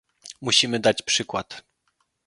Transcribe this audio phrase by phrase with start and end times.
[0.41, 1.61] Musimy dać przykład